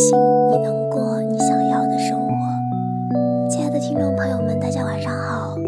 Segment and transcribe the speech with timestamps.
[0.00, 0.18] 信
[0.50, 2.32] 你能过你想要的生活。
[3.50, 5.58] 亲爱的听众朋友们，大家晚上好，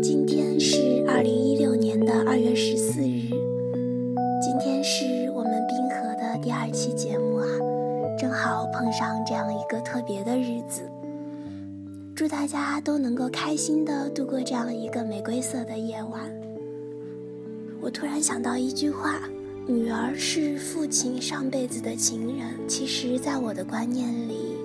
[0.00, 3.28] 今天是二零一六年的二月十四日，
[4.40, 7.46] 今天是我们冰河的第二期节目啊，
[8.16, 10.82] 正好碰上这样一个特别的日子，
[12.14, 16.20] 祝大家都能够开心的度过这样一个玫瑰色的夜晚。
[17.80, 19.18] 我突然想到一句话。
[19.66, 22.50] 女儿是父亲上辈子的情人。
[22.68, 24.56] 其实，在我的观念里，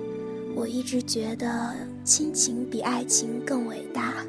[0.54, 4.22] 我一直觉得亲情比爱情更伟大。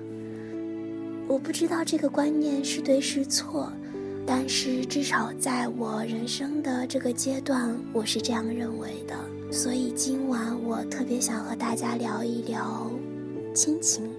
[1.27, 3.70] 我不知道这个观念是对是错，
[4.26, 9.13] 但是至少在我人生的这个阶段，我是这样认为的。
[9.51, 12.90] 所以今晚我特别想和大家聊一聊
[13.53, 14.09] 亲情。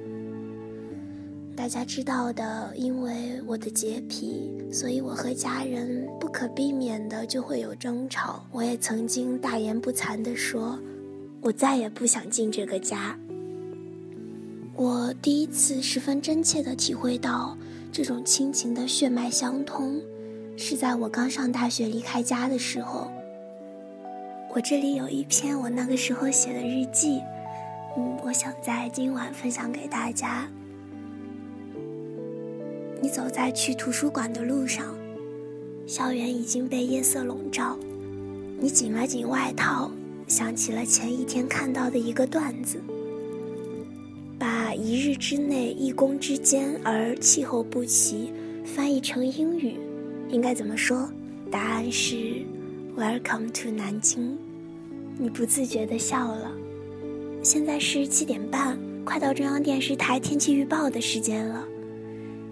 [1.62, 8.44] 大家知道的，因为我的洁癖，所以我和家人不可避免的就会有争吵。
[8.50, 10.77] 我也曾经大言不惭地说，
[11.40, 13.16] 我再也不想进这个家。
[14.74, 17.56] 我第一次十分真切地体会到
[17.92, 20.02] 这种亲情的血脉相通，
[20.56, 23.08] 是在我刚上大学离开家的时候。
[24.52, 27.20] 我这里有一篇我那个时候写的日记，
[27.96, 30.48] 嗯，我想在今晚分享给大家。
[33.03, 34.97] 你走在去图书馆的路上，
[35.89, 37.77] 校园已经被夜色笼罩。
[38.61, 39.91] 你紧了紧外套，
[40.28, 42.80] 想起了前一天看到的一个段子：
[44.39, 48.33] 把一日之内一宫之间而气候不齐
[48.64, 49.75] 翻译成英语，
[50.28, 51.11] 应该怎么说？
[51.50, 52.14] 答案是
[52.97, 54.39] “Welcome to 南京”。
[55.19, 56.53] 你不自觉地笑了。
[57.42, 61.67] 现在是七点半，快到中央电视台天气预报的时间了。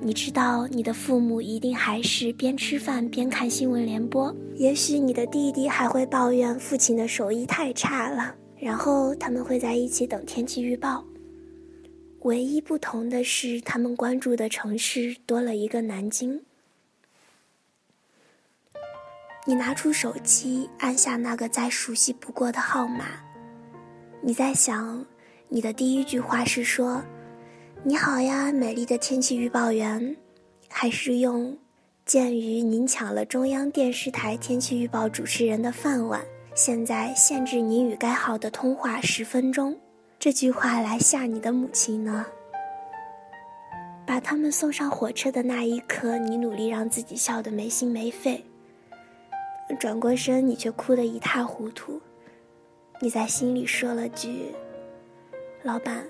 [0.02, 4.34] 你知道，你的父母一定还是边吃饭边看新闻联播。
[4.54, 8.34] 也许你的弟弟还会抱怨父亲的手艺太差了。
[8.58, 11.04] 然后他们会在一起等天气预报。
[12.20, 16.42] 唯一不同的是，他们关注的城市多了一个南京。
[19.46, 23.04] 你拿出手机，按下那个再熟悉不过的号码。
[24.22, 25.04] 你在想，
[25.48, 27.02] 你的第一句话是说。
[27.82, 30.14] 你好呀，美丽的天气预报员，
[30.68, 31.56] 还是用
[32.04, 36.20] “鉴于您抢了中央电视台天气预报主持人的饭碗，
[36.54, 39.74] 现在限制您与该号的通话十分钟”
[40.20, 42.26] 这句话来吓你的母亲呢？
[44.06, 48.44] 把他们送上火车的那一刻，你努力让自己笑得没心没肺，
[49.78, 51.98] 转过身，你却哭得一塌糊涂。
[53.00, 54.54] 你在心里说了句
[55.64, 56.04] ：“老板。”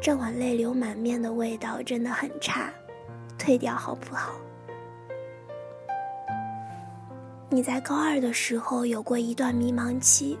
[0.00, 2.72] 这碗泪流满面的味道真的很差，
[3.36, 4.32] 退掉好不好？
[7.48, 10.38] 你在高二的时候有过一段迷茫期，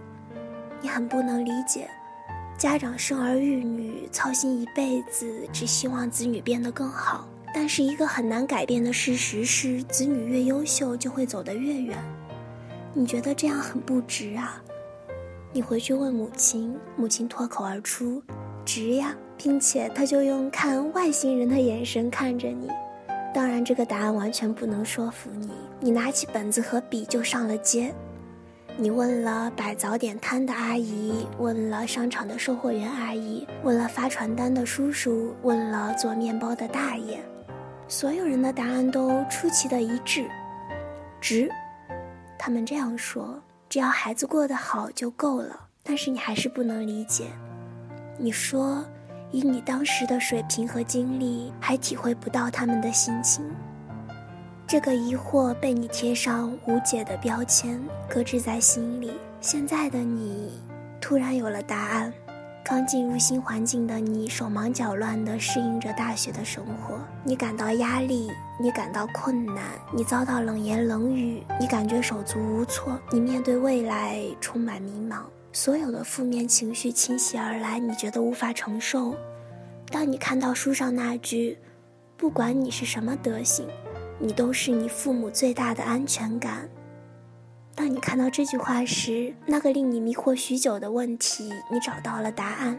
[0.80, 1.88] 你很不能理解，
[2.56, 7.26] 家长生儿育女，操心一辈子，只希望子女变得更好。
[7.54, 11.96] 但是一个很难改变的事实是，子女越优秀就会走得越远。
[12.92, 14.62] 你觉得这样很不值啊？
[15.52, 18.22] 你回去问母亲，母亲脱口而出
[18.64, 22.68] ：“值呀。”并且他就用看外星人的眼神看着你，
[23.34, 25.50] 当然这个答案完全不能说服你。
[25.78, 27.94] 你拿起本子和笔就上了街，
[28.78, 37.18] 你问了摆早点摊的阿姨，问了商场的售货员阿姨，问了发传单的叔叔，问了做面包的大爷，
[37.88, 40.24] 所有人的答案都出奇的一致，
[41.20, 41.50] 值。
[42.38, 45.60] 他们这样说，只要孩子过得好就够了。
[45.82, 47.26] 但是你还是不能理解，
[48.18, 48.84] 你说。
[49.30, 53.44] 以你当时的水平和经历，还体会不到他们的心情。
[54.66, 59.12] 这个疑惑被你贴上无解的标签，搁置在心里。
[59.40, 60.50] 现在的你，
[61.00, 62.12] 突然有了答案。
[62.64, 66.98] 刚进入新环境的你，手忙脚乱地适应着大学的生活。
[67.22, 68.28] 你感到压力，
[68.60, 69.56] 你感到困难，
[69.94, 75.18] 你遭到冷言冷语，你感觉手足无措，你面对未来充满迷茫。
[75.56, 79.16] 所有的负面情绪倾袭而来，你觉得无法承受。
[79.90, 81.56] 当你看到书上那句
[82.14, 83.66] “不管你是什么德行，
[84.18, 86.68] 你都是你父母最大的安全感”，
[87.74, 92.78] 当你看到这句话时，那个令你迷惑许久的问题，你找到了答案。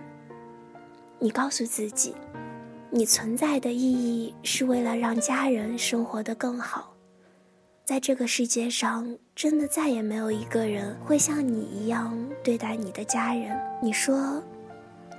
[1.17, 2.13] 你告诉自己，
[2.91, 6.93] 你存在的意义是为了让家人生活得更好。
[7.83, 13.55] 在这个世界上，真的再也没有一个人会像你一样对待你的家人。
[13.79, 14.41] 你说，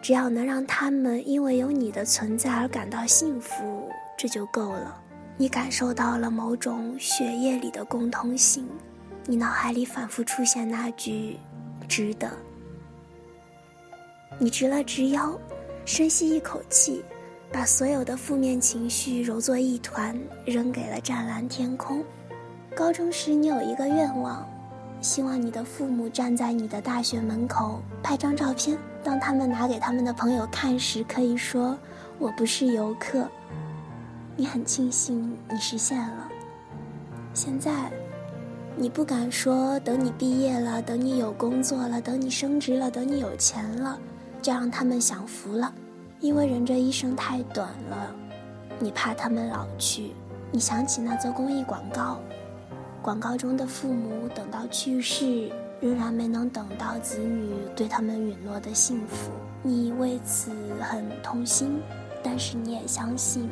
[0.02, 3.88] 只要能让他们因为有你的存在而感到幸福，
[4.18, 5.00] 这就够了。
[5.36, 8.66] 你感受到了某种血液里的共通性，
[9.24, 11.36] 你脑海里反复出现那句
[11.86, 12.28] “值得”。
[14.36, 15.38] 你直了直腰，
[15.84, 17.04] 深吸一口气，
[17.52, 22.02] 把所有的负面情绪揉作一团，扔给了湛蓝天空。
[22.78, 24.48] 高中时，你有一个愿望，
[25.00, 31.76] 希望你的父母站在你的大学门口拍张照片，当他们拿给他们的朋友看时，可以说
[32.20, 33.26] “我不是游客”。
[34.38, 36.28] 你很庆幸你实现了。
[37.34, 37.90] 现在。
[38.76, 43.98] 你不敢说，等你毕业了，等你有工作了，等你升职了，等你有钱了，
[44.40, 45.74] 就让他们享福了，
[46.20, 48.14] 因为人这一生太短了，
[48.78, 50.12] 你怕他们老去。
[50.52, 52.20] 你想起那则公益广告，
[53.00, 55.50] 广告中的父母等到去世，
[55.80, 59.30] 仍然没能等到子女对他们允诺的幸福，
[59.62, 60.50] 你为此
[60.80, 61.80] 很痛心，
[62.22, 63.48] 但是你也相信，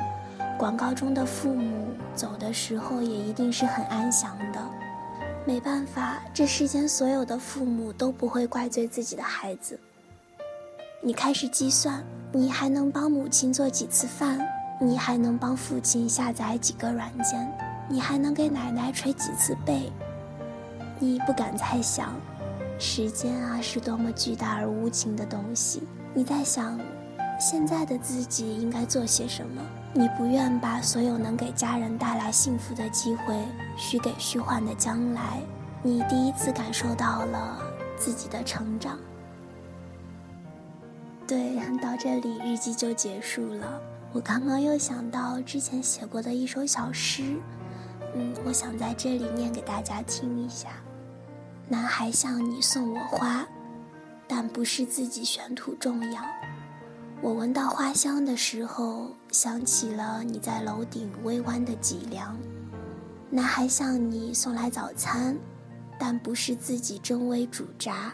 [0.59, 4.59] 广告中的父母走的时候也一定是很安详的。
[5.45, 9.79] 没办法，这世间所有的父母都不会怪罪自己的孩子。
[11.01, 12.03] 你开始计算，
[12.33, 14.45] 你还能帮母亲做几次饭？
[14.81, 17.49] 你还能帮父亲下载几个软件？
[17.89, 19.91] 你还能给奶奶捶几次背？
[20.99, 22.15] 你不敢再想，
[22.79, 25.83] 时间啊是多么巨大而无情的东西。
[26.13, 26.79] 你在想，
[27.39, 29.61] 现在的自己应该做些什么？
[29.93, 33.41] 你不愿把所有能给家人带来幸福的机会
[33.77, 35.39] 许给虚幻的将来，
[35.81, 37.61] 你第一次感受到了
[37.97, 38.97] 自己的成长。
[41.25, 43.79] 对，到这里日记就结束了。
[44.11, 47.35] 我刚刚又想到之前写过的一首小诗，
[48.15, 50.69] 嗯，我想在这里念给大家听一下。
[51.67, 53.45] 男孩向你送我花，
[54.27, 56.23] 但不是自己选土种养。
[57.21, 62.37] 我闻到花香的时候，想起了你在楼顶微弯的脊梁。
[63.29, 65.37] 男孩向你送来早餐，
[65.99, 68.13] 但不是自己蒸煨煮炸。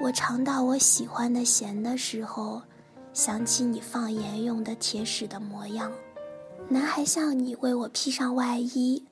[0.00, 2.62] 我尝到我喜欢的咸的时候，
[3.12, 5.92] 想起你放盐用的铁齿的模样。
[6.70, 9.02] 男孩向你为我披上外衣，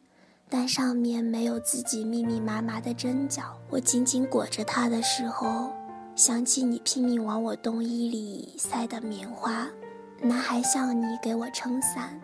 [0.47, 3.56] 但上面没有自己密密麻麻的针脚。
[3.70, 5.73] 我紧紧裹着它的时候。
[6.14, 9.69] 想起你拼命往我冬衣里塞的棉花，
[10.23, 12.19] 男孩向你给我撑伞，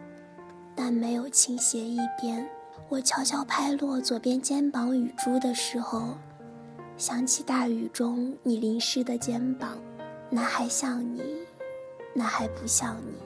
[0.75, 2.49] 但没有倾斜一边。
[2.88, 6.14] 我悄悄拍落左边肩膀雨珠的时候，
[6.96, 9.78] 想起大雨中你淋湿的肩膀。
[10.31, 11.23] 男孩像你，
[12.14, 13.21] 男孩不像你。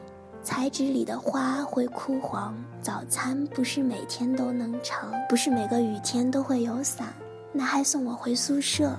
[0.46, 7.08] 彩纸里的花会枯黄，早餐不是每天都能尝，不是每个雨天都会有伞。
[7.52, 8.96] 男孩送我回宿舍。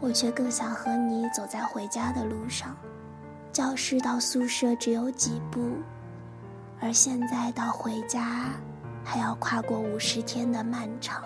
[0.00, 2.74] 我却更想和你走在回家的路上，
[3.52, 5.60] 教室到宿舍只有几步，
[6.80, 8.46] 而现在到回家
[9.04, 11.22] 还要跨过五十天的漫长。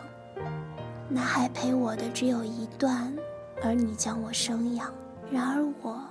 [1.08, 3.14] 男孩陪我的只有一段，
[3.62, 4.92] 而你将我生养。
[5.30, 6.02] 然而我，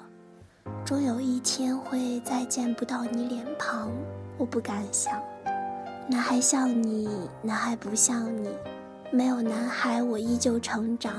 [0.86, 3.92] 终有一天会再见不到你脸庞。
[4.38, 5.22] 我不敢想，
[6.08, 7.10] 男孩像你，
[7.42, 8.50] 男孩不像你，
[9.12, 11.14] 没有男孩，我依旧成长。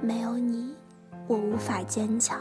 [0.00, 0.74] 没有你，
[1.26, 2.38] 我无法坚强。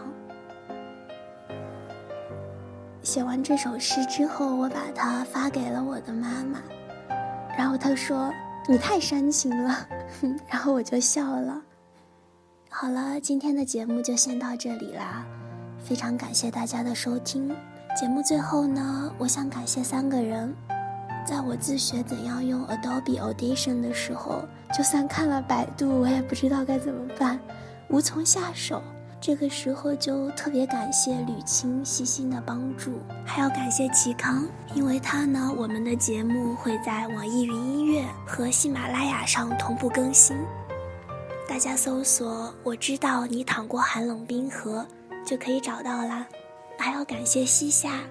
[3.02, 6.60] 写完这首诗之后，我把它发给了我的妈妈，
[7.58, 8.32] 然后她说
[8.68, 9.88] ：“你太煽情了。
[10.50, 11.62] ”然后我就笑了。
[12.70, 15.26] 好了，今天的节目就先到这里啦，
[15.84, 17.54] 非常感谢大家的收听。
[18.00, 20.56] 节目最后呢，我想感谢三个人。
[21.26, 24.44] 在我自学怎样用 Adobe Audition 的时候，
[24.76, 27.40] 就算看了百度，我也不知道该怎么办，
[27.90, 28.82] 无从下手。
[29.22, 40.36] 这个时候就特别感谢吕青细心的帮助，还要感谢齐康，因为他呢，我们的节目会在网易云音乐和喜马拉雅上同步更新，
[41.48, 44.86] 大家搜索“我知道你淌过寒冷冰河”
[45.26, 46.26] 就可以找到啦。
[46.78, 48.02] 还要感谢西夏。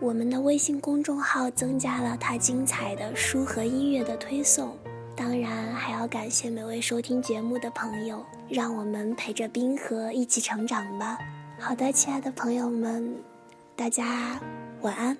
[0.00, 4.74] 我们的微信公众号增加了他精彩的书和音乐的推送，
[5.14, 11.18] 当然还要感谢每位收听节目的朋友，让我们陪着冰河一起成长吧。
[11.58, 13.14] 好的，亲爱的朋友们，
[13.76, 14.40] 大家
[14.80, 15.14] 晚安。